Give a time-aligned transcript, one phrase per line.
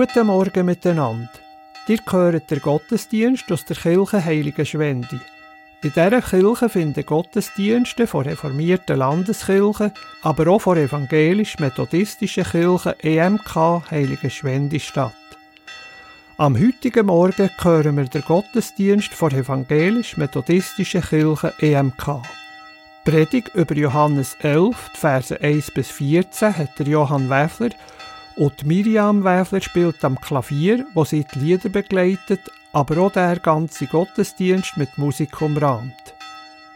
[0.00, 1.28] Guten Morgen miteinander.
[1.86, 5.20] Ihr hört der Gottesdienst aus der Kirche Heilige Schwendi.
[5.82, 9.92] In dieser Kirche finden Gottesdienste von reformierten Landeskirchen,
[10.22, 15.12] aber auch von evangelisch-methodistischen Kirchen EMK Heilige Schwendi statt.
[16.38, 22.22] Am heutigen Morgen hören wir den Gottesdienst von evangelisch-methodistischen Kirche EMK.
[23.04, 27.68] Predigt über Johannes 11, Verse 1 bis 14 hat der Johann Wäfler
[28.36, 32.40] und Miriam Wäfler spielt am Klavier, wo sie die Lieder begleitet,
[32.72, 36.14] aber auch der ganze Gottesdienst mit Musik umrahmt.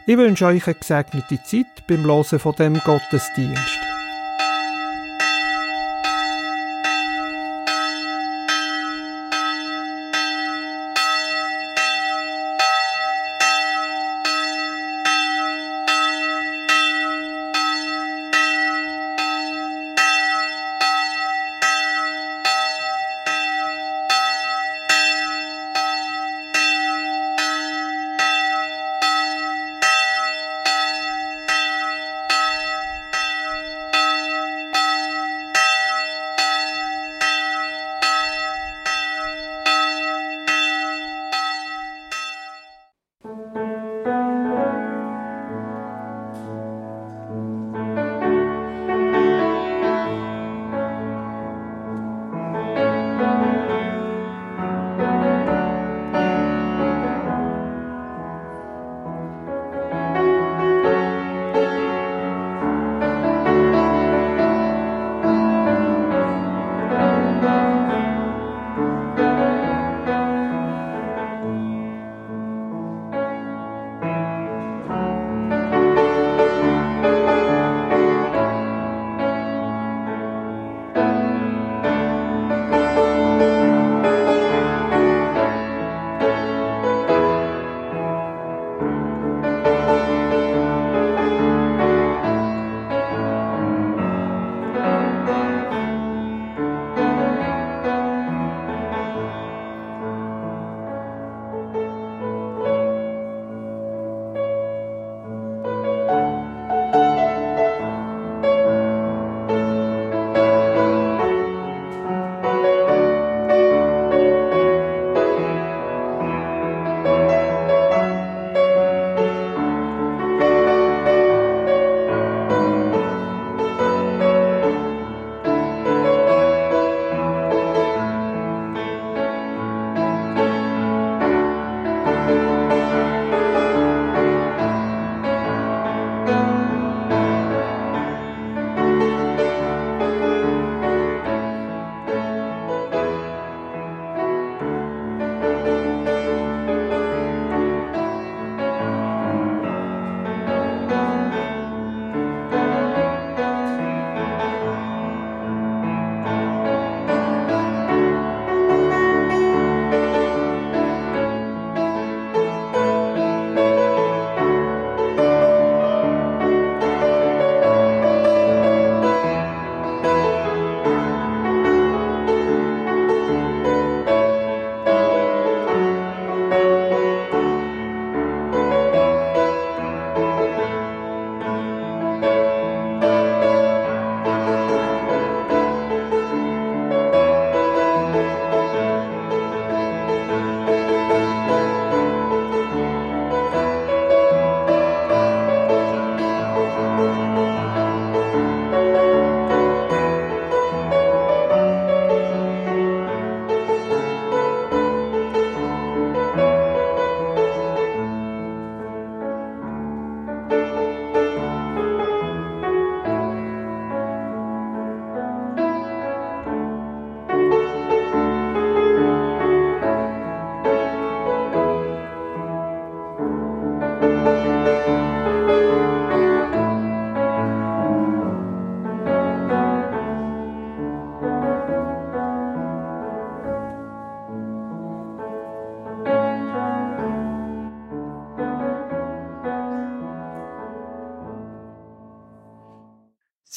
[0.05, 3.84] Ich wünsche euch eine gesegnete Zeit beim Hören von dem Gottesdienst.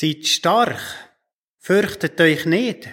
[0.01, 0.79] Seid stark,
[1.59, 2.89] fürchtet euch nicht,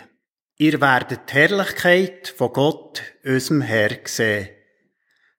[0.58, 4.50] ihr werdet die Herrlichkeit von Gott, unserem Herr, sehen.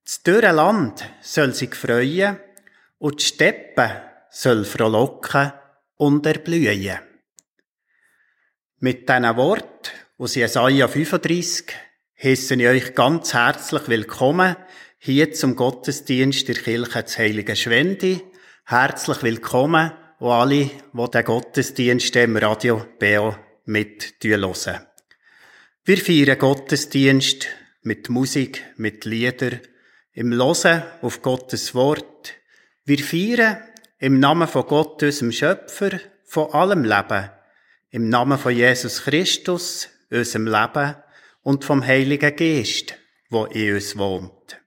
[0.04, 2.38] Das dürre Land soll sich freuen
[2.98, 5.54] und die Steppe soll frohlocken
[5.96, 7.00] und erblühen.
[8.78, 11.66] Mit diesen Wort aus Jesaja 35
[12.22, 14.54] heiße ich euch ganz herzlich willkommen
[14.98, 18.22] hier zum Gottesdienst der Kirche des Heiligen Schwendi.
[18.66, 23.36] Herzlich willkommen und alle, die den Gottesdienst im Radio BO
[23.66, 24.86] mit hören.
[25.84, 27.48] Wir feiern Gottesdienst
[27.82, 29.60] mit Musik, mit Lieder,
[30.12, 32.34] im Losen auf Gottes Wort.
[32.84, 33.62] Wir feiern
[33.98, 37.30] im Namen von Gott, unserem Schöpfer, von allem Leben,
[37.90, 40.96] im Namen von Jesus Christus, unserem Leben
[41.42, 42.94] und vom Heiligen Geist,
[43.30, 44.60] wo in uns wohnt.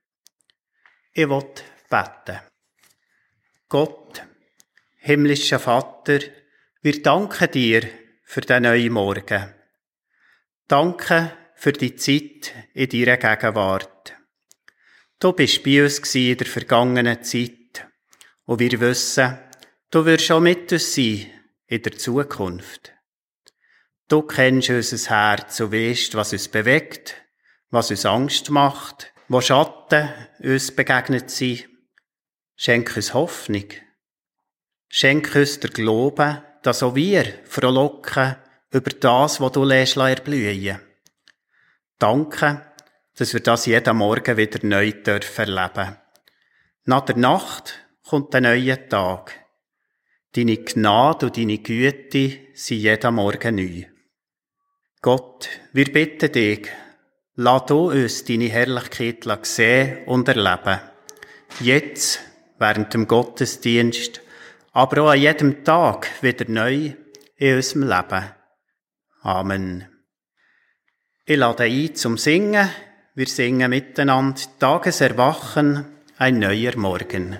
[1.12, 1.44] Ich will
[1.90, 2.40] beten.
[3.68, 4.22] Gott,
[5.00, 6.20] himmlischer Vater,
[6.82, 7.88] wir danken dir
[8.22, 9.54] für den neuen Morgen.
[10.68, 14.14] Danke für die Zeit in deiner Gegenwart.
[15.18, 17.88] Du bist bei uns in der vergangenen Zeit
[18.44, 19.38] und wir wissen,
[19.90, 21.26] du wirst auch mit uns sein
[21.66, 22.92] in der Zukunft.
[24.08, 27.14] Du kennst unser Herz und weißt, was uns bewegt,
[27.70, 30.10] was uns Angst macht, wo Schatten
[30.40, 31.68] uns begegnet sind.
[32.56, 33.64] Schenk uns Hoffnung.
[34.92, 38.34] Schenk uns der Glauben, dass auch wir frohlocken
[38.72, 40.80] über das, was du lässt erblühen.
[41.96, 42.66] Danke,
[43.14, 45.96] dass wir das jeden Morgen wieder neu dürfen erleben.
[46.86, 49.32] Nach der Nacht kommt ein neuer Tag.
[50.32, 53.84] Deine Gnade und deine Güte sind jeden Morgen neu.
[55.02, 56.66] Gott, wir bitten dich,
[57.36, 60.80] lass du uns deine Herrlichkeit sehen und erleben.
[61.60, 62.18] Jetzt,
[62.58, 64.20] während dem Gottesdienst,
[64.72, 66.92] aber auch an jedem Tag wieder neu
[67.36, 68.24] in unserem Leben.
[69.22, 69.88] Amen.
[71.24, 72.68] Ich lade ein zum Singen.
[73.14, 75.84] Wir singen miteinander Tageserwachen,
[76.16, 77.38] ein neuer Morgen.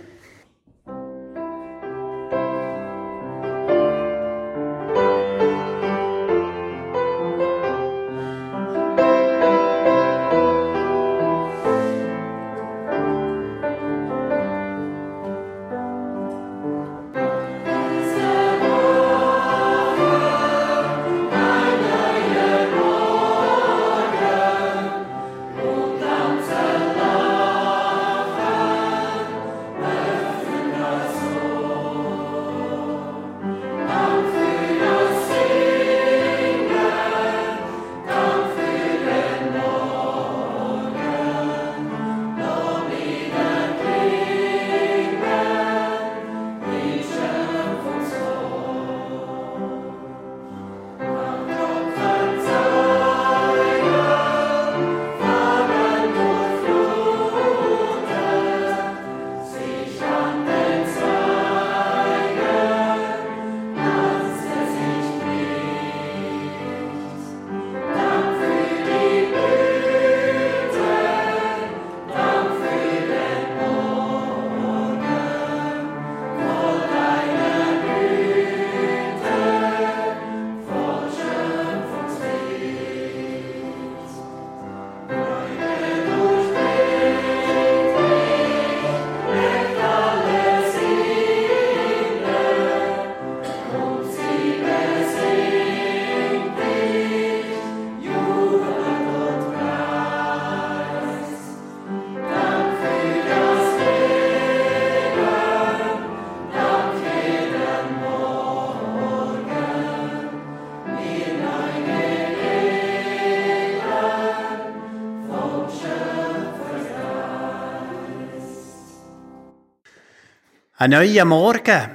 [120.82, 121.90] Ein neuer Morgen.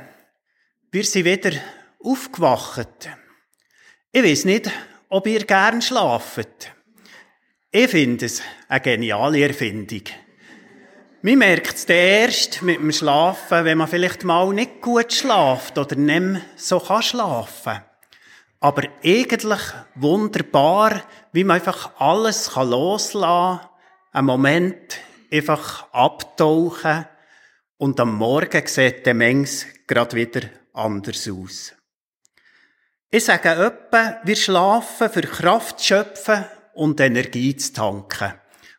[0.92, 1.54] Wir sind wieder
[2.04, 3.10] aufgewacht.
[4.12, 4.70] Ich weiß nicht,
[5.10, 6.72] ob ihr gern schlaft.
[7.72, 10.04] Ich finde es eine geniale Erfindung.
[11.24, 15.96] Man merkt es erst mit dem Schlafen, wenn man vielleicht mal nicht gut schlaft oder
[15.96, 17.82] nicht so kann schlafen.
[18.60, 19.62] Aber eigentlich
[19.96, 21.02] wunderbar,
[21.32, 23.68] wie man einfach alles loslassen kann,
[24.12, 25.00] einen Moment
[25.32, 27.08] einfach abtauchen
[27.78, 30.42] und am Morgen sieht der Mengs grad wieder
[30.74, 31.74] anders aus.
[33.12, 38.34] Ich sage öppe, wir schlafen für Kraft zu schöpfen und Energie zu tanken.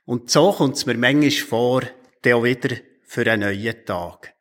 [0.05, 1.83] Und so kommt es mir manchmal vor,
[2.25, 4.35] der auch wieder für einen neuen Tag.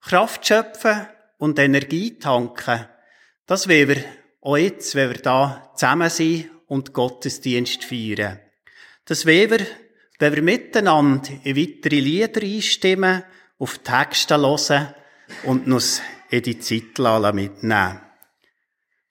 [0.00, 1.06] Kraft schöpfen
[1.38, 2.86] und Energie tanken,
[3.46, 4.04] das wollen wir
[4.40, 8.40] auch jetzt, wenn wir da zusammen sind und Gottesdienst feiern.
[9.04, 9.66] Das wollen wir,
[10.18, 13.24] wenn wir miteinander in weitere Lieder einstimmen
[13.58, 14.94] auf Texte hören
[15.44, 16.98] und uns in die Zeit
[17.34, 18.00] mitnehmen.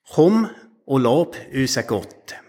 [0.08, 0.50] Komm
[0.84, 2.43] und lob unseren Gott.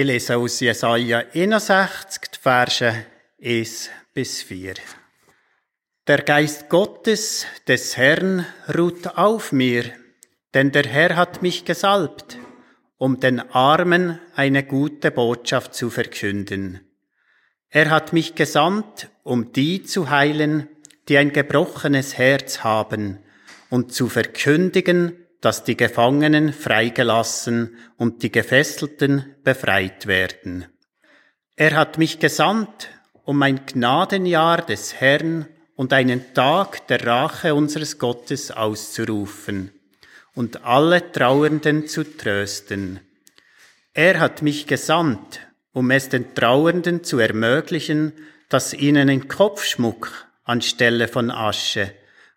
[0.00, 3.04] Ich lese aus Jesaja 61, die Verse
[3.44, 4.72] 1 bis 4.
[6.06, 9.84] Der Geist Gottes, des Herrn, ruht auf mir,
[10.54, 12.38] denn der Herr hat mich gesalbt,
[12.96, 16.80] um den Armen eine gute Botschaft zu verkünden.
[17.68, 20.66] Er hat mich gesandt, um die zu heilen,
[21.10, 23.18] die ein gebrochenes Herz haben,
[23.68, 30.66] und zu verkündigen dass die Gefangenen freigelassen und die Gefesselten befreit werden.
[31.56, 32.88] Er hat mich gesandt,
[33.24, 39.70] um ein Gnadenjahr des Herrn und einen Tag der Rache unseres Gottes auszurufen
[40.34, 43.00] und alle Trauernden zu trösten.
[43.94, 45.40] Er hat mich gesandt,
[45.72, 48.12] um es den Trauernden zu ermöglichen,
[48.48, 51.92] dass ihnen ein Kopfschmuck anstelle von Asche,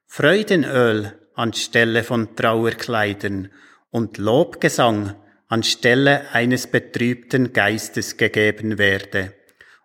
[0.06, 3.50] Freudenöl anstelle von Trauerkleidern
[3.90, 5.16] und Lobgesang
[5.48, 9.34] anstelle eines betrübten Geistes gegeben werde,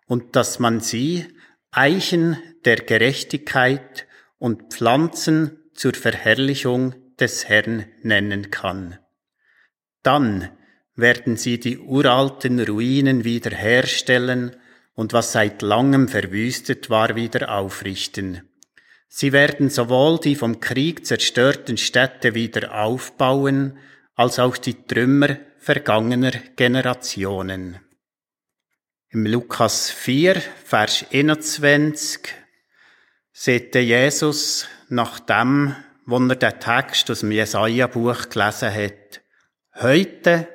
[0.07, 1.27] und dass man sie
[1.71, 4.07] Eichen der Gerechtigkeit
[4.39, 8.97] und Pflanzen zur Verherrlichung des Herrn nennen kann.
[10.01, 10.49] Dann
[10.95, 14.55] werden sie die uralten Ruinen wiederherstellen
[14.95, 18.48] und was seit langem verwüstet war, wieder aufrichten.
[19.11, 23.79] Sie werden sowohl die vom Krieg zerstörten Städte wieder aufbauen,
[24.13, 27.79] als auch die Trümmer vergangener Generationen.
[29.09, 32.19] Im Lukas 4, Vers 21
[33.31, 35.75] sieht Jesus nach dem,
[36.05, 39.21] wo er den Text aus dem Jesaja-Buch gelesen hat.
[39.73, 40.47] Heute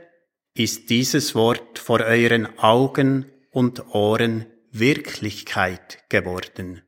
[0.54, 6.83] ist dieses Wort vor euren Augen und Ohren Wirklichkeit geworden.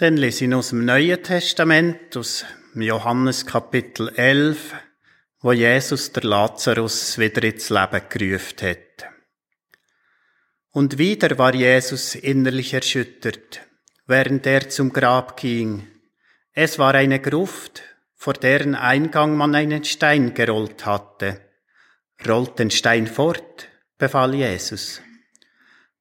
[0.00, 2.44] Dann lese ich aus dem Neuen Testament, aus
[2.76, 4.72] Johannes Kapitel 11,
[5.40, 9.10] wo Jesus der Lazarus wieder ins Leben gerufen hat.
[10.70, 13.62] Und wieder war Jesus innerlich erschüttert,
[14.06, 15.88] während er zum Grab ging.
[16.52, 17.82] Es war eine Gruft,
[18.14, 21.40] vor deren Eingang man einen Stein gerollt hatte.
[22.24, 23.66] Rollt den Stein fort,
[23.98, 25.02] befahl Jesus.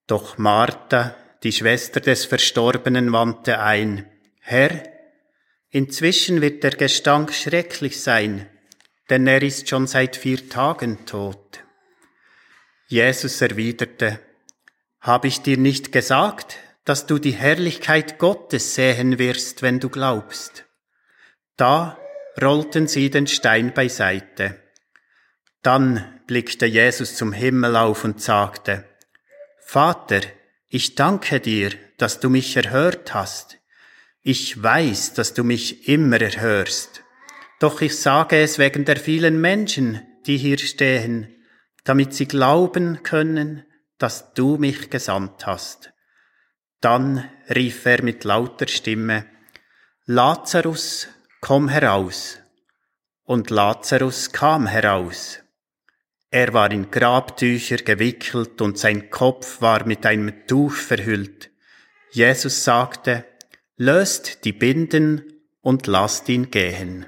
[0.06, 4.10] Doch Martha, die Schwester des Verstorbenen wandte ein.
[4.39, 4.84] Herr,
[5.69, 8.50] inzwischen wird der Gestank schrecklich sein,
[9.10, 11.63] denn er ist schon seit vier Tagen tot.
[12.88, 14.19] Jesus erwiderte,
[15.02, 20.65] Hab ich dir nicht gesagt, dass du die Herrlichkeit Gottes sehen wirst, wenn du glaubst?
[21.58, 22.00] Da
[22.41, 24.62] rollten sie den Stein beiseite.
[25.62, 28.86] Dann blickte Jesus zum Himmel auf und sagte,
[29.60, 30.21] Vater,
[30.69, 33.58] ich danke dir, dass du mich erhört hast.
[34.21, 37.03] Ich weiß, dass du mich immer erhörst.
[37.60, 41.34] Doch ich sage es wegen der vielen Menschen, die hier stehen,
[41.84, 43.65] damit sie glauben können,
[43.97, 45.93] dass du mich gesandt hast.
[46.82, 49.25] Dann rief er mit lauter Stimme,
[50.06, 51.08] Lazarus,
[51.41, 52.39] komm heraus.
[53.23, 55.39] Und Lazarus kam heraus.
[56.30, 61.50] Er war in Grabtücher gewickelt und sein Kopf war mit einem Tuch verhüllt.
[62.12, 63.26] Jesus sagte,
[63.78, 65.24] löst die Binden
[65.62, 67.06] und lasst ihn gehen.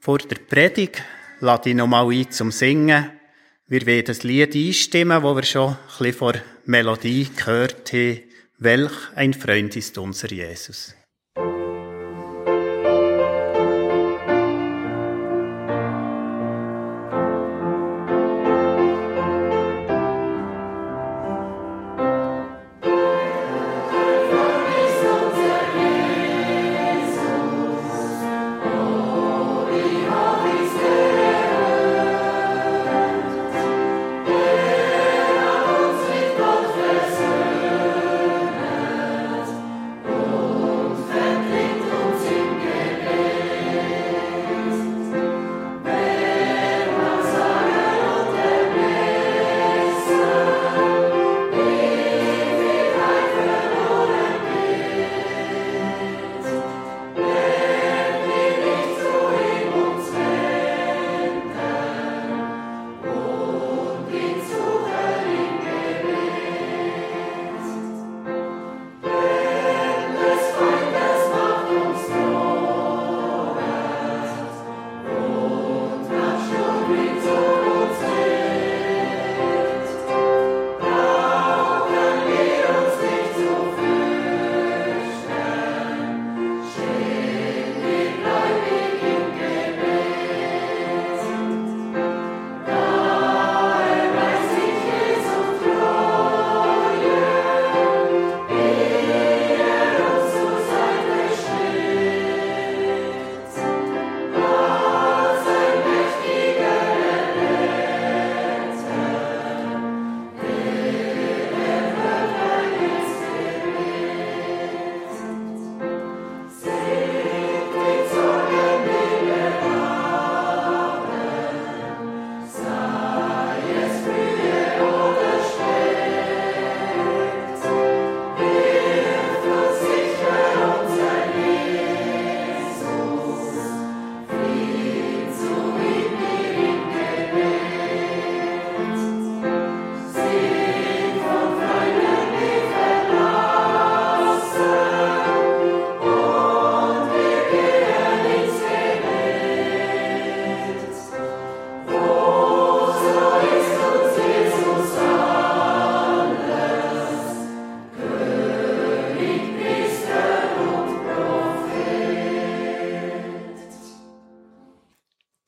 [0.00, 1.02] Vor der Predigt
[1.40, 3.10] lade ich nochmal ein zum Singen.
[3.66, 8.22] Wir werden das Lied einstimmen, wo wir schon ein bisschen vor Melodie gehört haben.
[8.58, 10.97] Welch ein Freund ist unser Jesus.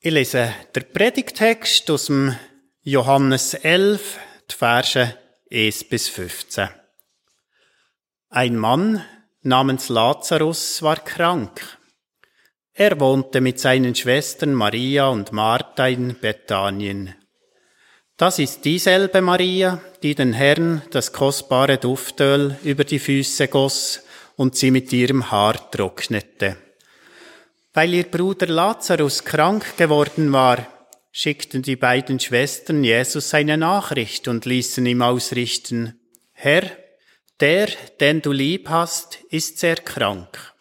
[0.03, 2.35] Ich lese den Predigtext aus dem
[2.81, 4.17] Johannes 11,
[4.49, 5.15] die Verse
[5.51, 6.69] 1 bis 15.
[8.31, 9.05] Ein Mann
[9.43, 11.77] namens Lazarus war krank.
[12.73, 17.13] Er wohnte mit seinen Schwestern Maria und Martha in Bethanien.
[18.17, 24.01] Das ist dieselbe Maria, die den Herrn das kostbare Duftöl über die Füße goss
[24.35, 26.57] und sie mit ihrem Haar trocknete.
[27.73, 30.67] Weil ihr Bruder Lazarus krank geworden war,
[31.11, 35.99] schickten die beiden Schwestern Jesus eine Nachricht und ließen ihm ausrichten,
[36.33, 36.63] Herr,
[37.39, 40.53] der, den du lieb hast, ist sehr krank.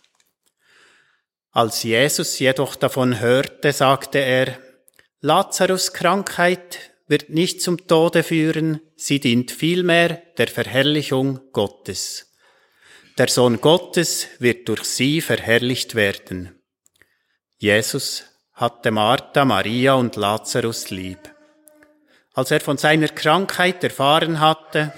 [1.52, 4.58] Als Jesus jedoch davon hörte, sagte er,
[5.20, 12.32] Lazarus Krankheit wird nicht zum Tode führen, sie dient vielmehr der Verherrlichung Gottes.
[13.18, 16.59] Der Sohn Gottes wird durch sie verherrlicht werden.
[17.62, 21.18] Jesus hatte Martha, Maria und Lazarus lieb.
[22.32, 24.94] Als er von seiner Krankheit erfahren hatte,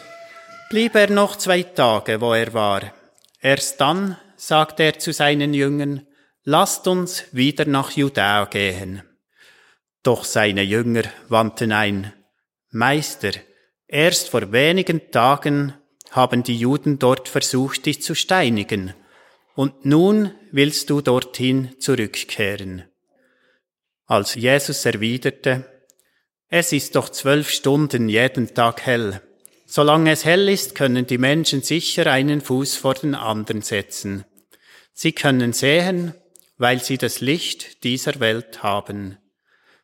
[0.71, 2.95] blieb er noch zwei Tage, wo er war.
[3.41, 6.07] Erst dann sagte er zu seinen Jüngern,
[6.45, 9.03] lasst uns wieder nach Judäa gehen.
[10.05, 12.13] Doch seine Jünger wandten ein,
[12.71, 13.33] Meister,
[13.89, 15.75] erst vor wenigen Tagen
[16.13, 18.95] haben die Juden dort versucht, dich zu steinigen
[19.55, 22.85] und nun willst du dorthin zurückkehren.
[24.07, 25.67] Als Jesus erwiderte,
[26.49, 29.23] es ist doch zwölf Stunden jeden Tag hell.
[29.65, 34.25] Solange es hell ist, können die Menschen sicher einen Fuß vor den anderen setzen.
[34.93, 36.15] Sie können sehen,
[36.59, 39.17] weil sie das Licht dieser Welt haben.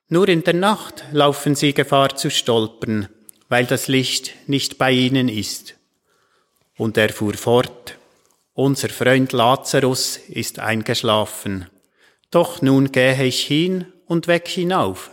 [0.09, 3.09] Nur in der Nacht laufen sie Gefahr zu stolpern,
[3.49, 5.75] weil das Licht nicht bei ihnen ist.
[6.77, 7.98] Und er fuhr fort,
[8.59, 11.71] unser Freund Lazarus ist eingeschlafen.
[12.33, 15.13] Doch nun gehe ich hin und weck hinauf.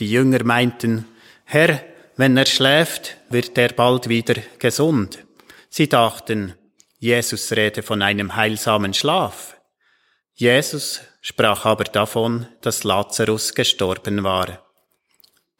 [0.00, 1.06] Die Jünger meinten,
[1.44, 1.80] Herr,
[2.16, 5.24] wenn er schläft, wird er bald wieder gesund.
[5.70, 6.54] Sie dachten,
[6.98, 9.56] Jesus rede von einem heilsamen Schlaf.
[10.34, 14.66] Jesus sprach aber davon, dass Lazarus gestorben war.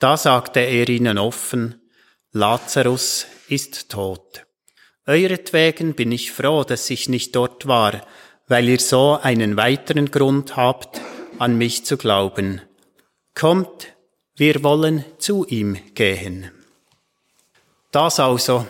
[0.01, 1.89] Da sagte er ihnen offen,
[2.33, 4.45] Lazarus ist tot.
[5.07, 8.07] Euretwegen bin ich froh, dass ich nicht dort war,
[8.47, 11.01] weil ihr so einen weiteren Grund habt,
[11.38, 12.61] an mich zu glauben.
[13.35, 13.88] Kommt,
[14.37, 16.51] wir wollen zu ihm gehen.
[17.91, 18.67] Das also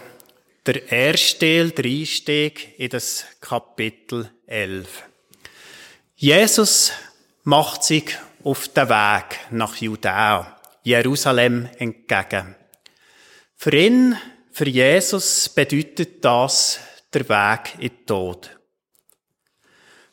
[0.65, 5.03] der erste der Einstieg in das Kapitel 11.
[6.15, 6.93] Jesus
[7.45, 12.57] macht sich auf den Weg nach Judäa, Jerusalem entgegen.
[13.57, 14.17] Für ihn
[14.53, 16.79] für Jesus bedeutet das
[17.13, 18.51] der Weg in den Tod.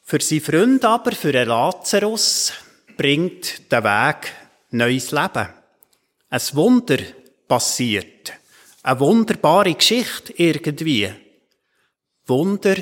[0.02, 2.54] Für seinen Freund aber, für den Lazarus,
[2.96, 4.32] bringt der Weg
[4.72, 5.50] neues Leben.
[6.30, 6.98] Ein Wunder
[7.50, 8.34] passiert.
[8.82, 11.12] Eine wunderbare Geschichte irgendwie.
[12.26, 12.78] Wunder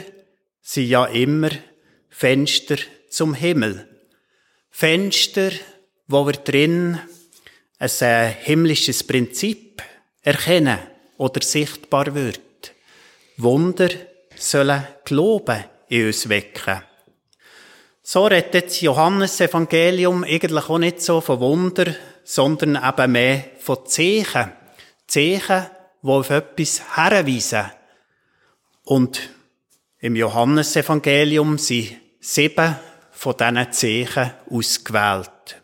[0.61, 1.49] sind ja immer
[2.09, 2.77] Fenster
[3.09, 3.87] zum Himmel.
[4.69, 5.51] Fenster,
[6.07, 6.99] wo wir drin
[7.79, 9.81] ein äh, himmlisches Prinzip
[10.21, 10.79] erkennen
[11.17, 12.39] oder sichtbar wird.
[13.37, 13.89] Wunder
[14.35, 16.81] sollen Glauben in uns wecken.
[18.03, 24.51] So redet das Johannesevangelium eigentlich auch nicht so von Wunder, sondern eben mehr von Zeichen.
[25.07, 25.65] Zeichen,
[26.01, 27.65] die auf etwas herweisen.
[28.83, 29.29] Und
[29.99, 32.75] im Johannesevangelium sind sieben
[33.11, 35.61] von diesen Zeichen ausgewählt.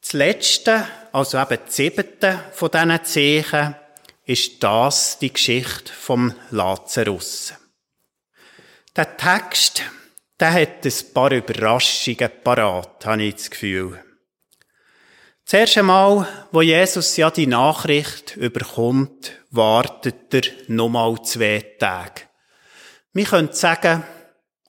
[0.00, 3.76] Das letzte, also eben das siebte von diesen Zeichen,
[4.26, 7.54] ist das die Geschichte vom Lazarus.
[8.96, 9.82] Der Text,
[10.40, 14.02] der hat ein paar Überraschungen parat, habe ich das Gefühl.
[15.44, 22.22] Zuerst einmal, wo Jesus ja die Nachricht überkommt, wartet er nochmal zwei Tage.
[23.12, 24.04] Wir können sagen,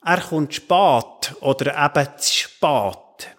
[0.04, 3.36] er kommt spät oder eben zu spät.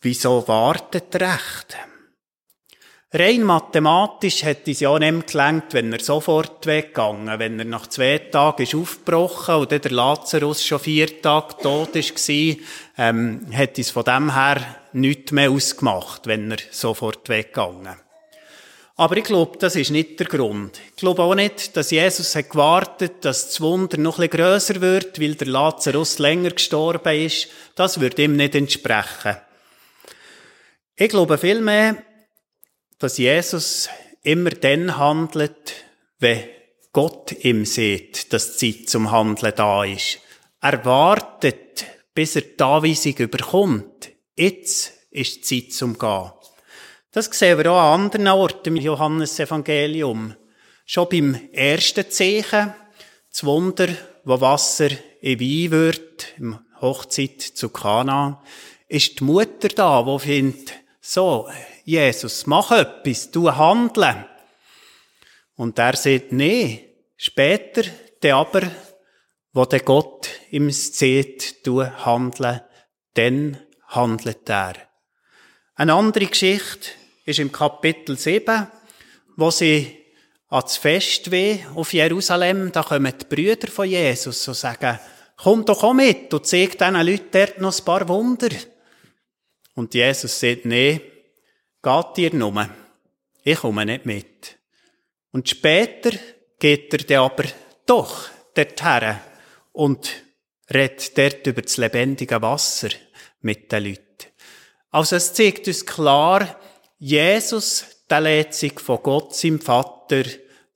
[0.00, 1.76] Wieso wartet er recht?
[3.14, 8.16] Rein mathematisch hätte es ja nicht gelangt, wenn er sofort weggegangen wenn er nach zwei
[8.18, 12.56] Tagen ist aufgebrochen und der Lazarus schon vier Tage tot war,
[12.96, 17.96] ähm, hätte es von dem her nichts mehr ausgemacht, wenn er sofort weggegangen
[18.96, 20.78] aber ich glaube, das ist nicht der Grund.
[20.90, 24.80] Ich glaube auch nicht, dass Jesus hat gewartet, dass das Wunder noch ein bisschen grösser
[24.80, 27.48] wird, weil der Lazarus länger gestorben ist.
[27.74, 29.38] Das würde ihm nicht entsprechen.
[30.94, 31.96] Ich glaube vielmehr,
[33.02, 33.88] dass Jesus
[34.22, 35.74] immer dann handelt,
[36.20, 36.44] wenn
[36.92, 40.20] Gott ihm sieht, dass die Zeit zum Handeln da ist.
[40.60, 41.84] Er wartet,
[42.14, 44.10] bis er die Anweisung überkommt.
[44.36, 46.30] Jetzt ist die Zeit zum Gehen.
[47.10, 50.36] Das sehen wir auch an anderen Orten im Johannesevangelium.
[50.86, 52.72] Schon beim ersten Zeichen,
[53.30, 53.88] das Wunder,
[54.24, 58.42] wo Wasser in Wein wird, im Hochzeit zu Kana,
[58.86, 61.48] ist die Mutter da, wo findet, so,
[61.84, 64.26] Jesus, mach etwas, du handle.
[65.56, 67.82] Und er sagt, nee, später,
[68.22, 68.62] der aber,
[69.52, 72.64] wo der Gott ihm sieht, du handle,
[73.14, 74.74] dann handelt er.
[75.74, 76.90] Eine andere Geschichte
[77.24, 78.66] ist im Kapitel 7,
[79.36, 79.98] wo sie
[80.48, 84.98] ans Fest weh auf Jerusalem, da kommen die Brüder von Jesus und sagen,
[85.36, 88.50] komm doch auch mit und zeig diesen Leuten dort noch ein paar Wunder.
[89.74, 91.00] Und Jesus sagt, nee,
[91.82, 92.68] geht ihr nur.
[93.44, 94.58] Ich komme nicht mit.
[95.32, 96.12] Und später
[96.58, 97.44] geht er dann aber
[97.86, 99.16] doch dorthin
[99.72, 100.10] und
[100.72, 102.90] redet dort über das lebendige Wasser
[103.40, 104.06] mit den Leuten.
[104.90, 106.56] Also es zeigt uns klar,
[106.98, 110.22] Jesus, der lädt sich von Gott, seinem Vater,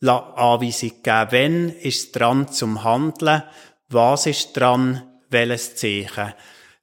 [0.03, 1.27] Anweisung geben.
[1.31, 3.43] Wenn ist dran zum Handeln?
[3.89, 5.03] Was ist dran?
[5.29, 6.35] Welches Zeichen?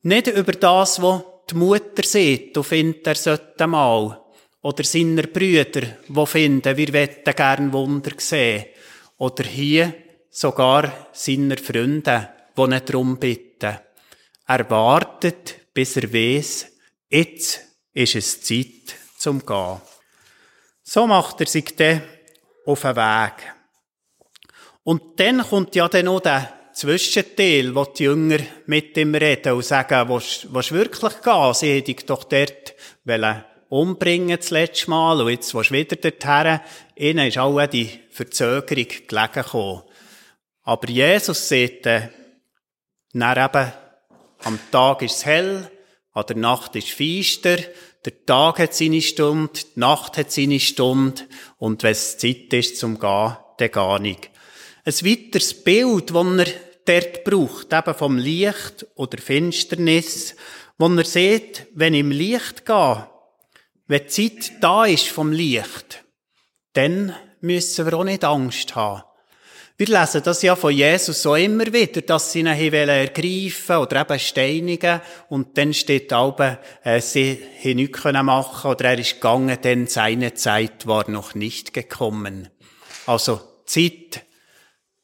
[0.03, 4.19] Nicht über das, was die Mutter sieht und findet, er sollte mal.
[4.61, 8.65] Oder seiner Brüder, die finden, wir möchten gern Wunder sehen.
[9.17, 9.93] Oder hier
[10.29, 13.77] sogar seiner Freunde, die ihn darum bitten.
[14.47, 16.67] Er wartet, bis er weiß,
[17.09, 17.61] jetzt
[17.93, 19.81] ist es Zeit zum Gehen.
[20.83, 22.03] So macht er sich dann
[22.65, 23.55] auf den Weg.
[24.83, 29.65] Und dann kommt ja dann noch der Zwischenteil, wo die Jünger mit ihm reden und
[29.65, 31.53] sagen, willst du wirklich gehen?
[31.53, 32.75] Sie hätten doch dort
[33.69, 36.59] umbringen das letzte Mal und jetzt du wieder dorthin.
[36.95, 39.81] Ihnen ist auch die Verzögerung gelegen gekommen.
[40.61, 42.09] Aber Jesus sagt, äh,
[43.13, 43.73] dann eben,
[44.43, 45.71] am Tag ist es hell,
[46.13, 47.57] an der Nacht ist es feister,
[48.05, 51.23] der Tag hat seine Stunde, die Nacht hat seine Stunde
[51.57, 54.29] und wenn es Zeit ist zum Gehen, dann gar nicht.
[54.85, 56.45] Ein weiteres Bild, das er
[56.85, 60.35] dort braucht, eben vom Licht oder Finsternis,
[60.77, 63.07] wo er sieht, wenn ich im Licht gehe,
[63.87, 66.03] wenn die Zeit da ist vom Licht,
[66.73, 69.03] dann müssen wir auch nicht Angst haben.
[69.77, 74.19] Wir lesen das ja von Jesus so immer wieder, dass sie ihn ergreifen oder eben
[74.19, 79.87] steinigen und dann steht aber, äh, sie haben nichts machen oder er ist gegangen, denn
[79.87, 82.49] seine Zeit war noch nicht gekommen.
[83.07, 84.25] Also Zeit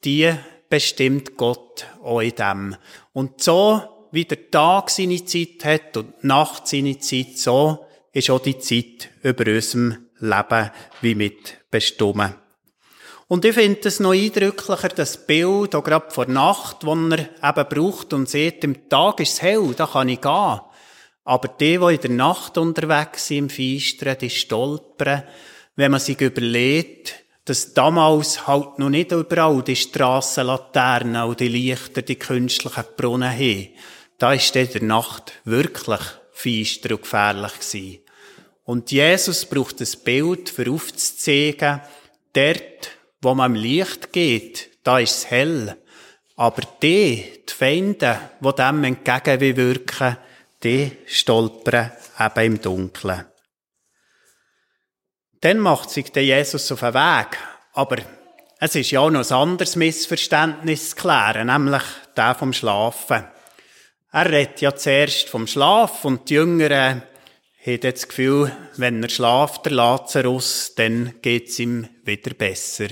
[0.04, 0.32] die
[0.68, 2.76] bestimmt Gott auch in dem.
[3.12, 3.82] Und so,
[4.12, 8.58] wie der Tag seine Zeit hat und die Nacht seine Zeit, so ist auch die
[8.58, 12.34] Zeit über unserem Leben wie mit bestimmt.
[13.28, 17.68] Und ich finde es noch eindrücklicher, das Bild, auch gerade vor Nacht, wo er eben
[17.68, 20.60] braucht und sieht, im Tag ist es hell, da kann ich gehen.
[21.22, 25.22] Aber die, die in der Nacht unterwegs sind, im Feistern, die stolpern,
[25.76, 27.19] wenn man sich überlegt,
[27.50, 33.70] dass damals halt noch nicht überall die Strassenlaternen und die Lichter, die künstlichen Brunnen haben.
[34.18, 35.98] Da ist in der Nacht wirklich
[36.30, 37.98] feister und gefährlich gewesen.
[38.62, 41.80] Und Jesus braucht das Bild, für aufzuzeigen,
[42.34, 45.76] dort, wo man im Licht geht, da ist es hell.
[46.36, 50.18] Aber die, die Feinde, die dem entgegenwirken,
[50.62, 53.24] die stolpern eben im Dunkeln.
[55.40, 57.38] Dann macht sich der Jesus auf den Weg.
[57.72, 57.96] Aber
[58.58, 61.82] es ist ja auch noch ein anderes Missverständnis zu klären, nämlich
[62.16, 63.24] der vom Schlafen.
[64.12, 67.02] Er redet ja zuerst vom Schlaf und die Jüngeren
[67.64, 72.88] haben das Gefühl, wenn er schlaft, der Lazarus, dann geht's ihm wieder besser.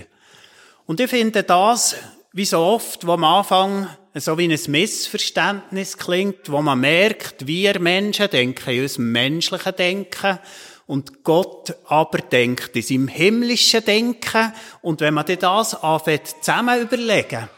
[0.86, 1.96] Und ich finde das,
[2.32, 7.78] wie so oft, wo am Anfang so wie ein Missverständnis klingt, wo man merkt, wir
[7.80, 10.38] Menschen denken in unserem menschlichen Denken
[10.88, 14.54] und Gott aber denkt in seinem himmlischen Denken.
[14.80, 17.50] Und wenn man das anfängt zusammen überlegen,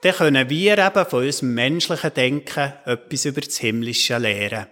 [0.00, 4.66] dann können wir eben von unserem menschlichen Denken etwas über das Himmlische lernen.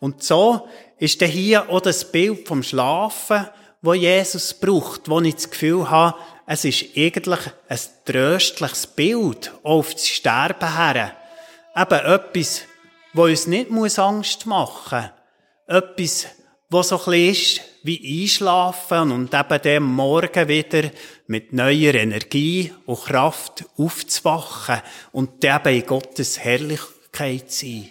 [0.00, 3.46] Und so ist dann hier auch das Bild vom Schlafen,
[3.80, 9.92] wo Jesus braucht, wo ich das Gefühl habe, es ist eigentlich ein tröstliches Bild auf
[9.92, 11.16] das Sterben her.
[11.76, 12.62] Eben etwas,
[13.12, 15.10] wo uns nicht Angst machen
[15.68, 15.76] muss.
[15.78, 16.26] Etwas,
[16.68, 20.90] was so ein bisschen ist wie einschlafen und eben dem Morgen wieder
[21.28, 27.90] mit neuer Energie und Kraft aufzuwachen und eben in Gottes Herrlichkeit zu sein.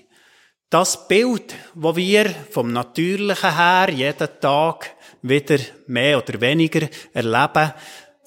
[0.69, 7.73] Das Bild, wo wir vom Natürlichen her jeden Tag wieder mehr oder weniger erleben,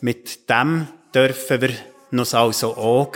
[0.01, 1.71] mit dem dürfen wir
[2.13, 3.13] uns also auch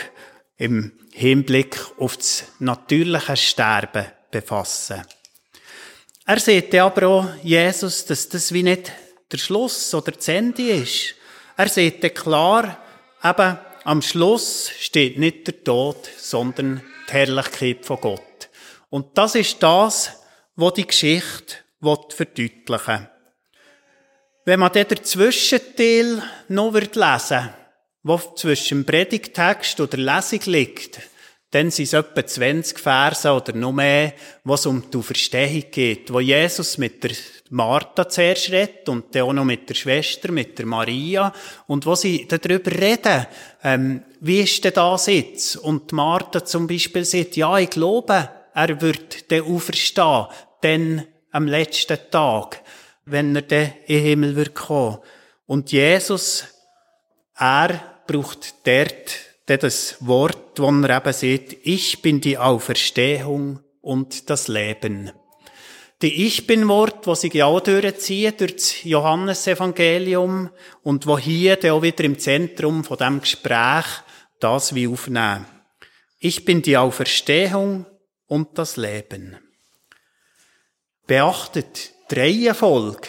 [0.59, 5.03] im Hinblick auf das natürliche Sterben befassen.
[6.25, 8.93] Er sieht aber auch, Jesus, dass das wie nicht
[9.31, 11.15] der Schluss oder das Ende ist.
[11.57, 12.79] Er sieht klar,
[13.25, 18.49] eben, am Schluss steht nicht der Tod, sondern die Herrlichkeit von Gott.
[18.91, 20.13] Und das ist das,
[20.55, 23.09] was die Geschichte verdeutlichen
[24.45, 27.55] Wenn man dann den Zwischenteil noch lesen würde,
[28.05, 31.01] der zwischen dem Predigtext oder Lesung liegt,
[31.53, 36.19] dann sind es etwa 20 Verse oder noch mehr, was um die Auferstehung geht, wo
[36.19, 37.11] Jesus mit der
[37.51, 41.31] Martha zuerst redet und dann auch noch mit der Schwester, mit der Maria
[41.67, 43.27] und wo sie darüber reden,
[43.63, 45.57] ähm, wie ist denn das jetzt?
[45.57, 50.27] Und Martha zum Beispiel sagt, ja, ich glaube, er wird dann auferstehen,
[50.63, 52.63] dann am letzten Tag,
[53.05, 54.99] wenn er dann in den Himmel wird kommen.
[55.47, 56.45] Und Jesus,
[57.37, 64.49] er braucht dort das Wort, wo er eben sieht, ich bin die Auferstehung und das
[64.49, 65.13] Leben.
[66.03, 70.51] Die Ich Bin-Wort, wo sich ja auch durchziehen durch das Johannesevangelium
[70.83, 73.87] und wo hier dann auch wieder im Zentrum von dem Gespräch
[74.41, 75.47] das wie aufnehmen.
[76.19, 77.87] Ich bin die Auferstehung
[78.27, 79.37] und das Leben.
[81.07, 83.09] Beachtet die Reihenfolge.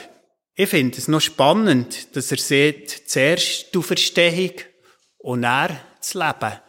[0.56, 4.54] Ich finde es noch spannend, dass er sieht, zuerst die Auferstehung
[5.18, 6.60] und dann das Leben.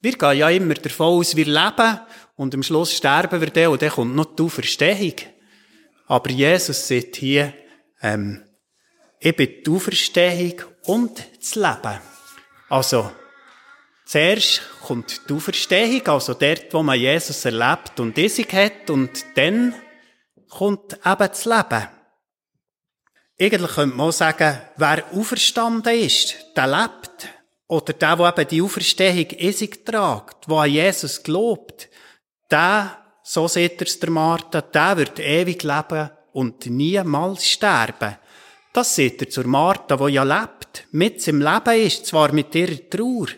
[0.00, 2.00] Wir gehen ja immer davon aus, wir leben
[2.36, 5.14] und am Schluss sterben wir dann und dann kommt noch die Auferstehung.
[6.08, 7.54] Aber Jesus sagt hier,
[8.02, 8.44] ähm,
[9.20, 12.00] ich bin die Auferstehung und das Leben.
[12.68, 13.12] Also,
[14.04, 19.74] zuerst kommt die Auferstehung, also dort, wo man Jesus erlebt und Isig hat, und dann
[20.48, 21.88] kommt eben das Leben.
[23.40, 27.01] Eigentlich könnte man auch sagen, wer auferstanden ist, der lebt.
[27.68, 31.88] Oder der, der eben die Auferstehung in sich tragt, der an Jesus glaubt,
[32.50, 38.16] der, so sieht er es der Martha, der wird ewig leben und niemals sterben.
[38.72, 42.88] Das sieht er zur Martha, die ja lebt, mit im Leben ist, zwar mit ihrer
[42.88, 43.28] Trauer.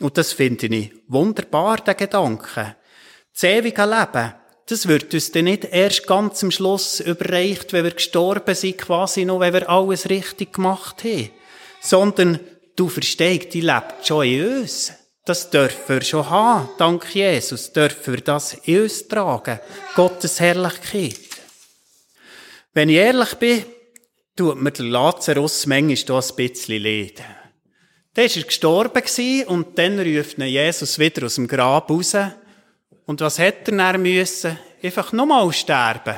[0.00, 2.76] Und das finde ich wunderbar, der Gedanke.
[3.32, 4.34] Das ewige Leben,
[4.66, 9.24] das wird uns dann nicht erst ganz am Schluss überreicht, wenn wir gestorben sind, quasi
[9.24, 11.30] noch, wenn wir alles richtig gemacht haben.
[11.80, 12.40] Sondern
[12.78, 14.92] Du verstehst, die lebt schon in uns.
[15.24, 16.68] Das dürfen wir schon haben.
[16.78, 19.58] Dank Jesus dürfen wir das in uns tragen.
[19.96, 21.18] Gottes Herrlichkeit.
[22.72, 23.64] Wenn ich ehrlich bin,
[24.36, 27.20] tut mir der Lazarus manchmal ein bisschen leid.
[28.14, 29.02] Dann war er gestorben
[29.48, 32.14] und dann ruft Jesus wieder aus dem Grab raus.
[33.06, 34.56] Und was hätte er dann müssen?
[34.80, 36.14] Einfach nochmal sterben.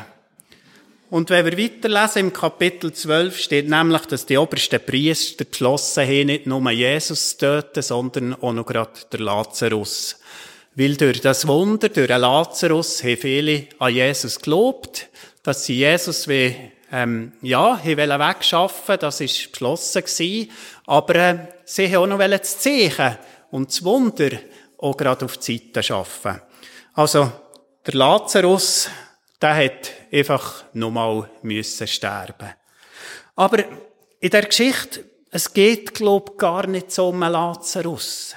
[1.11, 6.27] Und wenn wir weiterlesen, im Kapitel 12 steht nämlich, dass die obersten Priester beschlossen haben,
[6.27, 10.21] nicht nur Jesus zu töten, sondern auch noch gerade der Lazarus.
[10.77, 15.09] Weil durch das Wunder, durch den Lazarus, haben viele an Jesus gelobt,
[15.43, 16.55] dass sie Jesus wie,
[16.93, 20.51] ähm, ja, haben wegschaffen das ist beschlossen gewesen.
[20.87, 23.19] Aber äh, sie haben auch noch das Zeichen
[23.51, 24.31] und das Wunder
[24.79, 26.41] auch gerade auf die Seite schaffen.
[26.95, 27.33] Also,
[27.85, 28.89] der Lazarus,
[29.41, 32.55] der hat einfach nochmal müssen sterben.
[33.37, 33.65] Aber
[34.21, 38.35] in der Geschichte, es geht, glaub, gar nicht so um Lazarus.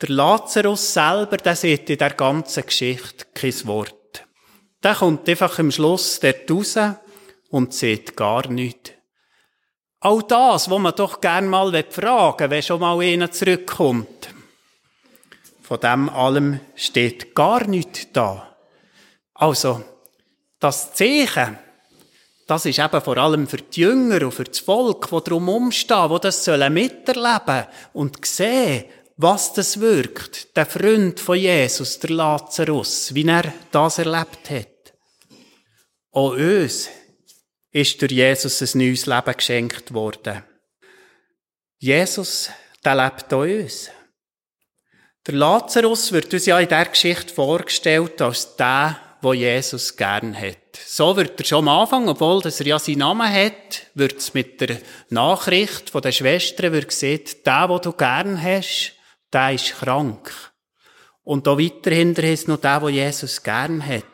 [0.00, 4.26] Der Lazarus selber, der sieht in der ganzen Geschichte kein Wort.
[4.82, 6.78] Der kommt einfach am Schluss dort raus
[7.50, 8.92] und sieht gar nichts.
[10.02, 14.30] All das, wo man doch gern mal fragen will, wenn schon mal einer zurückkommt.
[15.60, 18.56] Von dem allem steht gar nichts da.
[19.34, 19.84] Also,
[20.60, 21.58] das Zeichen,
[22.46, 26.10] das ist eben vor allem für die Jünger und für das Volk, die darum umstehen,
[26.12, 28.84] die das sollen miterleben und sehen,
[29.16, 30.56] was das wirkt.
[30.56, 34.94] Der Freund von Jesus, der Lazarus, wie er das erlebt hat.
[36.12, 36.88] Auch uns
[37.70, 40.42] ist durch Jesus ein neues Leben geschenkt worden.
[41.78, 42.50] Jesus,
[42.84, 43.90] der lebt auch uns.
[45.26, 50.56] Der Lazarus wird uns ja in der Geschichte vorgestellt als der, wo Jesus gern hat.
[50.86, 54.34] So wird er schon am Anfang, obwohl dass er ja seinen Namen hat, wird es
[54.34, 58.94] mit der Nachricht von der Schwestern wird gesehen, der, wo du gern hast,
[59.32, 60.32] der ist krank.
[61.22, 64.04] Und da weiterhin ist noch der, wo Jesus gern hat.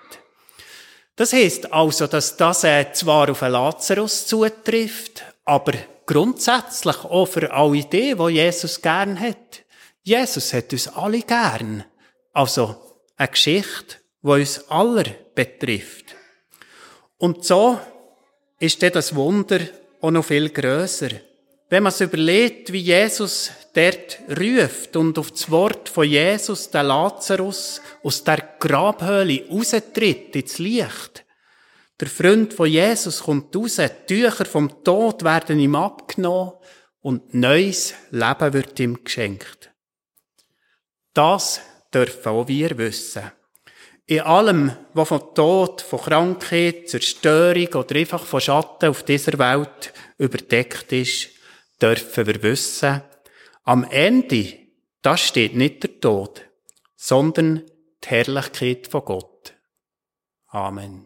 [1.14, 5.72] Das heißt also, dass das äh, zwar auf einen Lazarus zutrifft, aber
[6.04, 9.64] grundsätzlich auch für alle die, wo Jesus gern hat.
[10.02, 11.84] Jesus hat uns alle gern.
[12.32, 12.76] Also
[13.16, 13.96] eine Geschichte
[14.26, 15.04] wo uns aller
[15.36, 16.16] betrifft.
[17.16, 17.78] Und so
[18.58, 19.60] ist dann das Wunder
[20.00, 21.10] auch noch viel grösser.
[21.68, 26.82] Wenn man sich überlegt, wie Jesus dort ruft und auf das Wort von Jesus, der
[26.82, 31.24] Lazarus, aus der Grabhöhle raustritt ins Licht,
[32.00, 36.52] Der Freund von Jesus kommt raus, die Tücher vom Tod werden ihm abgenommen
[37.00, 39.70] und neues Leben wird ihm geschenkt.
[41.14, 41.60] Das
[41.94, 43.30] dürfen auch wir wissen.
[44.08, 49.92] In allem, was von Tod, von Krankheit, Zerstörung oder einfach von Schatten auf dieser Welt
[50.16, 51.30] überdeckt ist,
[51.82, 53.02] dürfen wir wissen,
[53.64, 54.58] am Ende,
[55.02, 56.42] das steht nicht der Tod,
[56.94, 57.64] sondern
[58.04, 59.54] die Herrlichkeit von Gott.
[60.46, 61.05] Amen.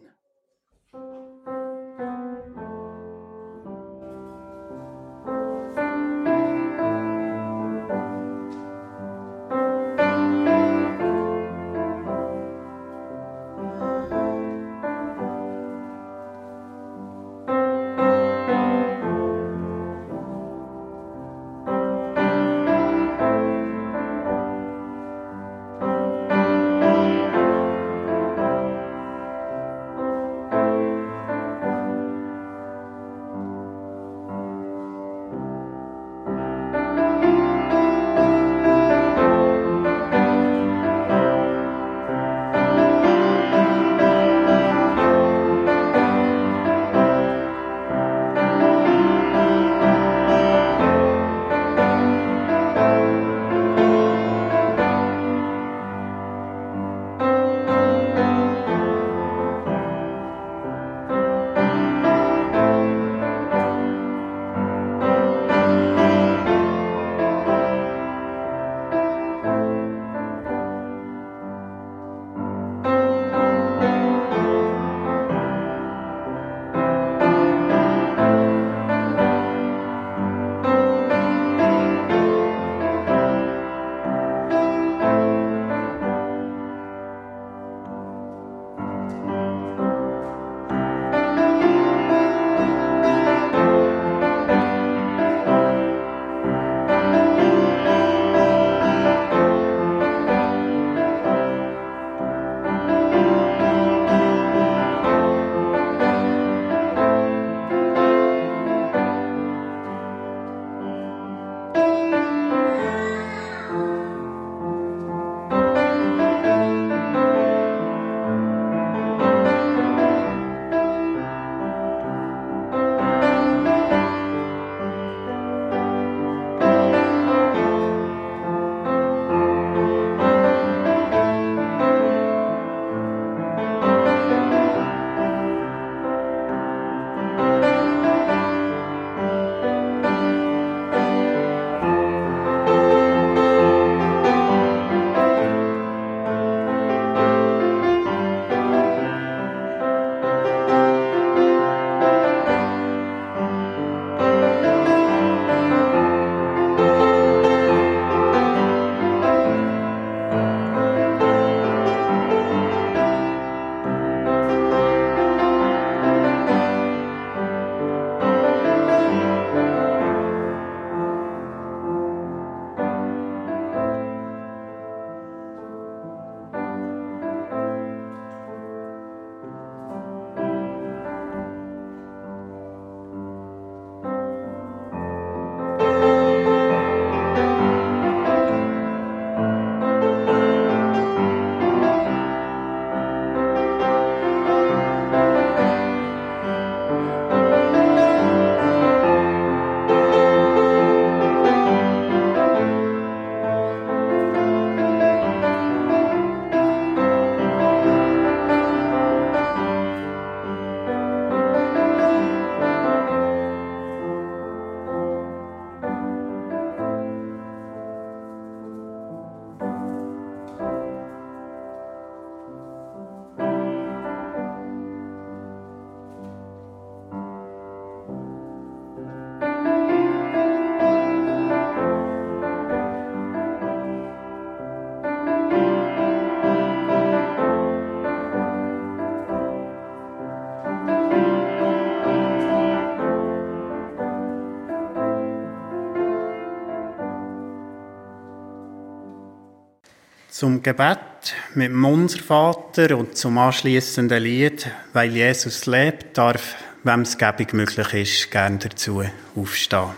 [250.41, 257.01] Zum Gebet mit dem Unser Vater und zum anschließenden Lied, weil Jesus lebt, darf, wem
[257.01, 259.03] es gebig möglich ist, gern dazu
[259.35, 259.91] aufstehen.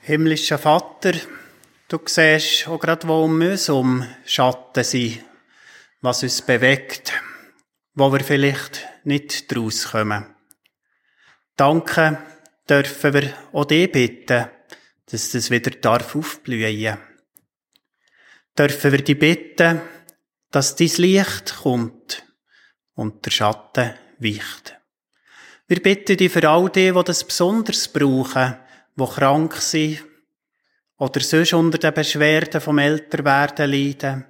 [0.00, 1.12] Himmlischer Vater,
[1.88, 5.22] du siehst auch gerade, wo um uns um Schatten sind,
[6.00, 7.12] was uns bewegt,
[7.92, 10.24] wo wir vielleicht nicht draus kommen.
[11.56, 12.22] Danke
[12.70, 14.46] dürfen wir auch dich bitten,
[15.10, 16.96] dass das wieder darf aufblühen.
[18.58, 19.80] Dürfen wir dich bitten,
[20.50, 22.24] dass dein Licht kommt
[22.94, 24.76] und der Schatten weicht.
[25.68, 28.56] Wir bitten dich für all die, die das besonders brauchen,
[28.96, 30.04] die krank sind
[30.96, 34.24] oder sonst unter den Beschwerden vom Älterwerden leiden.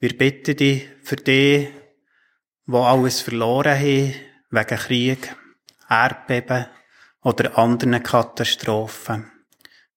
[0.00, 1.70] Wir bitten dich für die,
[2.66, 4.14] die alles verloren haben,
[4.50, 5.34] wegen Krieg,
[5.88, 6.66] Erdbeben
[7.22, 9.32] oder anderen Katastrophen.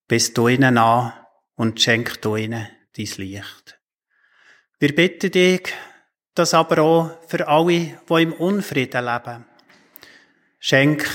[0.07, 1.11] Bist du ihnen an
[1.55, 3.79] und schenk du ihnen dein Licht.
[4.79, 5.73] Wir bitten dich,
[6.33, 9.45] das aber auch für alle, die im Unfrieden leben.
[10.59, 11.09] Schenk,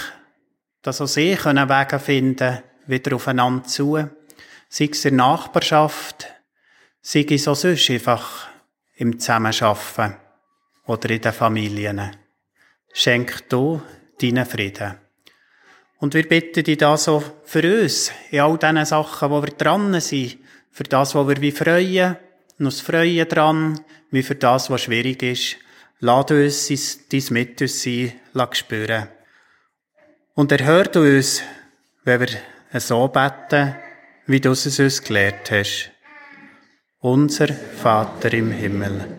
[0.82, 3.96] dass auch sie können Wege finden, wieder aufeinander zu,
[4.68, 6.26] sei es in der Nachbarschaft,
[7.00, 8.48] sei es auch sonst einfach
[8.94, 10.16] im Zusammenschaffen
[10.86, 12.16] oder in den Familien.
[12.92, 13.82] Schenk du
[14.20, 14.98] deinen Frieden.
[15.98, 20.00] Und wir bitten dich da so für uns, in all diesen Sachen, wo wir dran
[20.00, 20.38] sind,
[20.72, 22.16] für das, wo wir wie freuen,
[22.58, 25.56] noch Freuen dran, wie für das, was schwierig ist.
[26.00, 29.08] Lass uns dein mit uns sein, lass spüren.
[30.34, 31.42] Und er hört uns,
[32.04, 33.76] wenn wir so beten,
[34.26, 35.90] wie du es uns gelehrt hast.
[37.00, 39.18] Unser Vater im Himmel,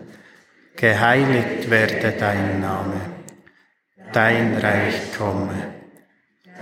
[0.76, 3.00] geheiligt werde dein Name,
[4.12, 5.74] dein Reich komme,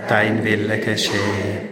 [0.08, 1.71] dein Wille geschehe,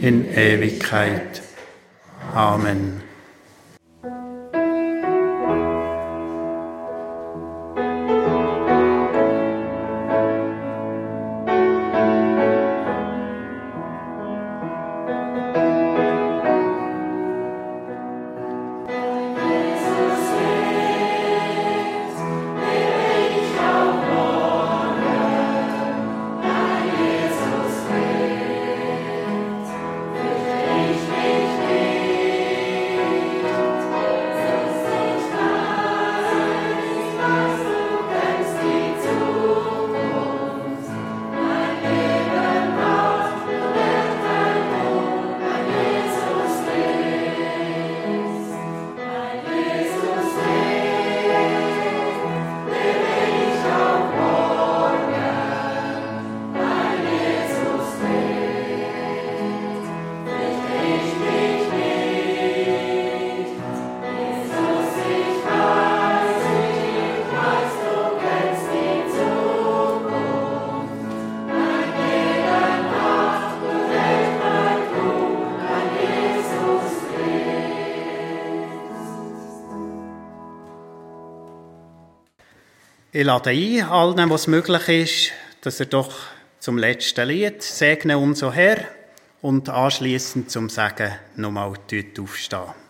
[0.00, 1.42] in Ewigkeit.
[2.34, 3.02] Amen.
[83.24, 86.12] Ich lade ein, allen, was möglich ist, dass er doch
[86.60, 88.84] zum letzten Lied segne unser Herr
[89.40, 91.72] und anschließend zum Sagen nochmal
[92.18, 92.83] aufstehen.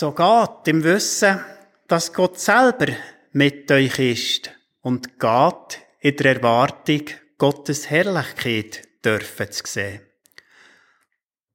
[0.00, 1.40] So geht im Wissen,
[1.88, 2.86] dass Gott selber
[3.32, 7.02] mit euch ist und geht in der Erwartung,
[7.36, 10.02] Gottes Herrlichkeit dürfen zu sehen.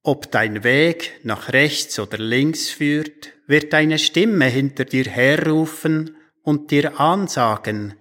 [0.01, 6.69] Ob dein Weg nach rechts oder links führt, wird eine Stimme hinter dir herrufen und
[6.71, 7.97] dir ansagen,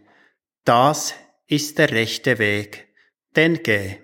[0.64, 1.14] das
[1.47, 2.88] ist der rechte Weg,
[3.36, 3.99] den geh.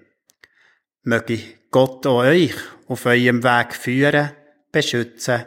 [1.02, 1.40] Möge
[1.72, 2.54] Gott euch
[2.86, 4.30] auf eurem Weg führen,
[4.70, 5.46] beschützen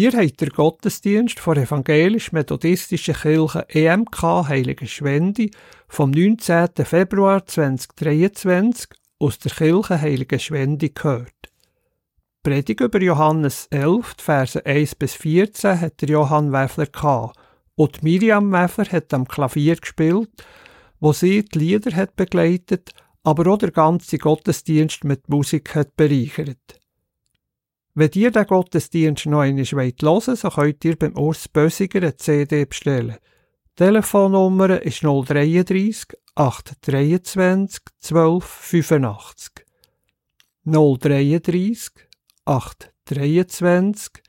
[0.00, 5.50] Ihr habt den Gottesdienst von evangelisch-methodistischen Kirche EMK Heilige Schwendi
[5.88, 6.68] vom 19.
[6.86, 8.88] Februar 2023
[9.18, 11.52] aus der Kirche Heilige Schwendi gehört.
[12.42, 17.38] Predig über Johannes 11, Verse 1 bis 14 hat der Johann Weffler gehabt
[17.74, 20.30] und Miriam Weffler hat am Klavier gespielt,
[20.98, 22.92] wo sie die Lieder hat begleitet,
[23.22, 26.79] aber auch der ganze Gottesdienst mit Musik hat bereichert.
[27.94, 32.16] Wenn ihr den Gottesdienst noch einmal hören wollt, so könnt ihr beim Urs Bösiger eine
[32.16, 33.16] CD bestellen.
[33.70, 39.66] Die Telefonnummer ist 033 823 1285.
[40.64, 41.90] 033
[42.44, 44.22] 823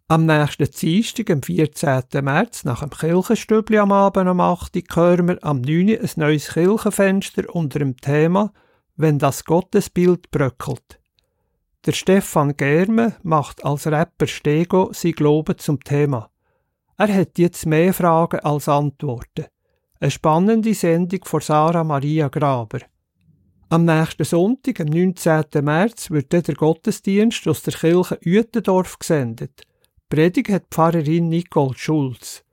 [0.09, 2.03] Am nächsten Dienstag, am 14.
[2.22, 5.89] März, nach dem Kirchenstübli am Abend um 8 Uhr, hören wir am 9.
[5.89, 8.53] Uhr ein neues Kirchenfenster unter dem Thema
[8.97, 11.01] «Wenn das Gottesbild bröckelt».
[11.87, 16.30] Der Stefan Germe macht als Rapper Stego sein Glauben zum Thema.
[16.99, 19.47] Er hat jetzt mehr Fragen als Antworten.
[19.99, 22.80] Eine spannende Sendung von Sarah Maria Graber.
[23.70, 25.44] Am nächsten Sonntag, am 19.
[25.64, 29.62] März, wird der Gottesdienst aus der Kirche Uetendorf gesendet.
[29.62, 32.44] Die Predigt hat Pfarrerin Nicole Schulz.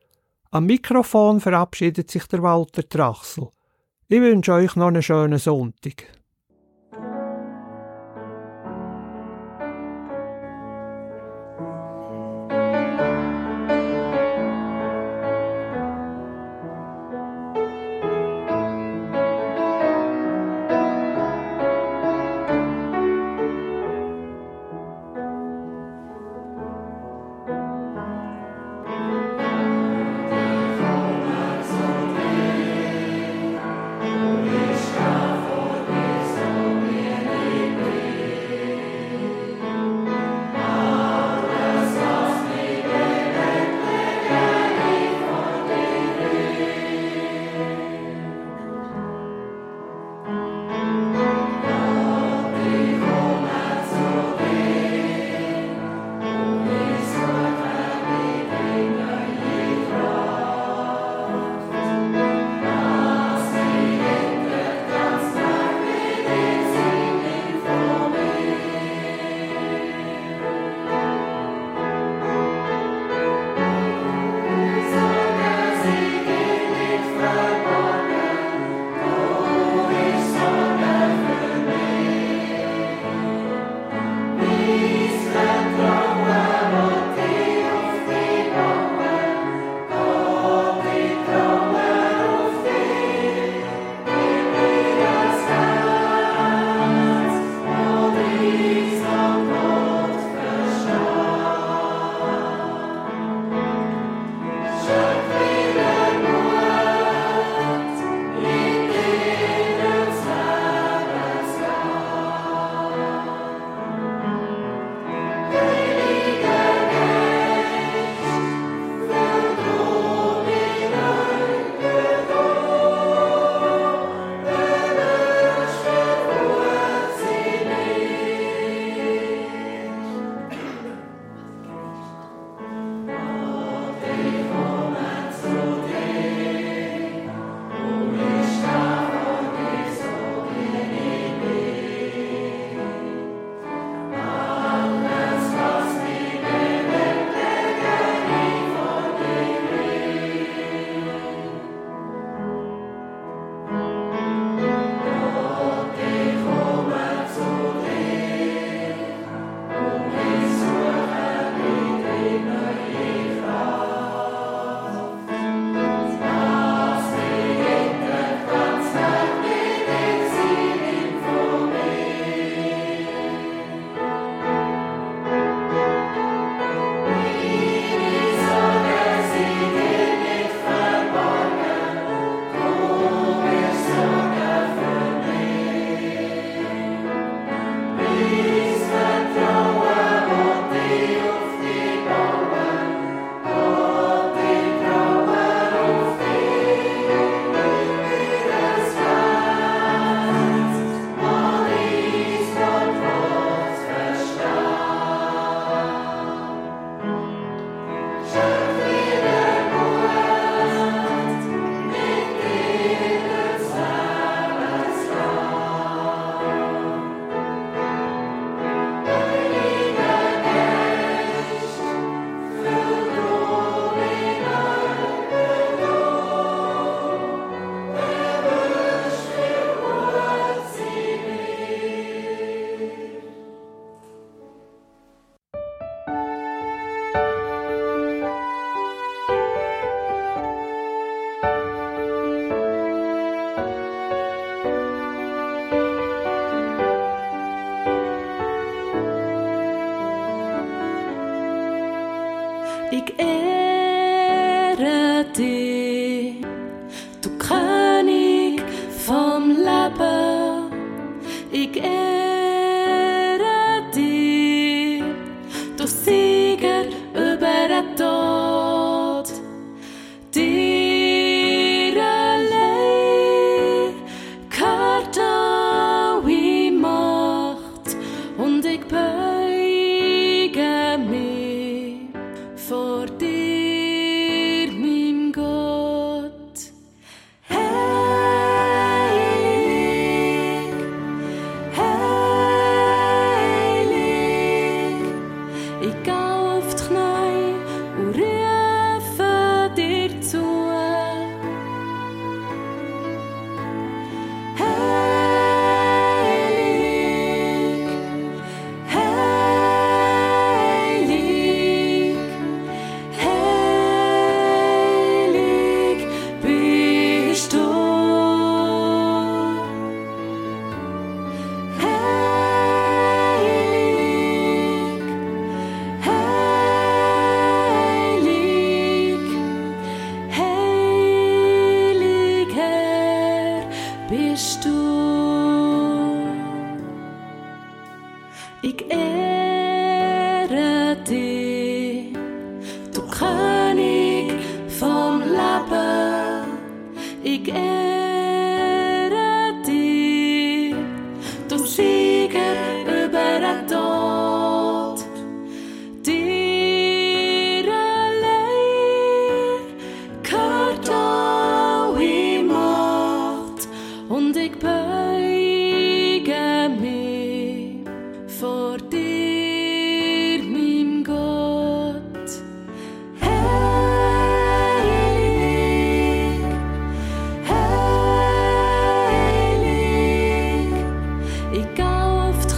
[0.52, 3.50] Am Mikrofon verabschiedet sich der Walter Trachsel.
[4.08, 6.08] Ich wünsche euch noch einen schönen Sonntag.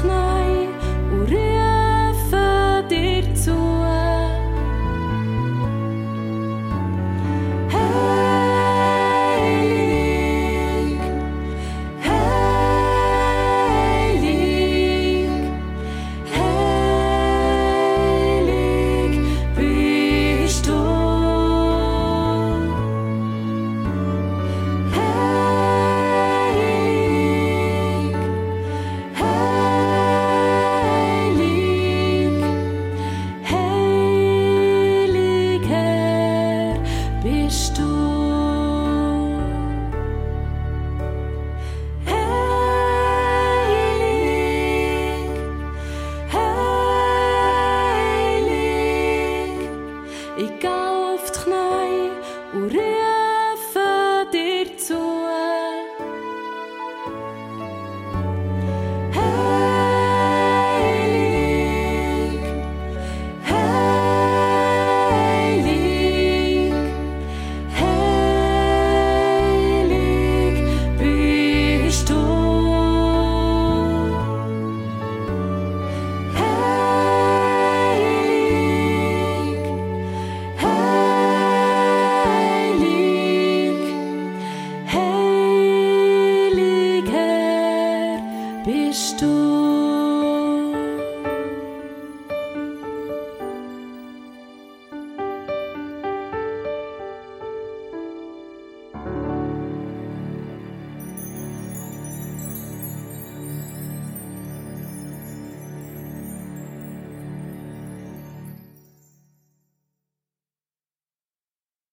[0.03, 0.34] No.